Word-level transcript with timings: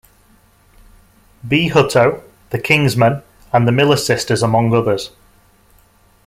B. 1.47 1.69
Hutto, 1.69 2.23
the 2.49 2.57
Kingsmen, 2.57 3.21
and 3.53 3.67
the 3.67 3.71
Miller 3.71 3.97
Sisters, 3.97 4.41
among 4.41 4.73
others. 4.73 5.11